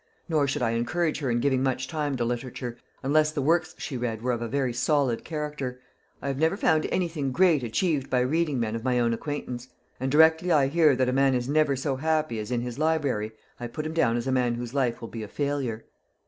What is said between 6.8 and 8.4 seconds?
anything great achieved by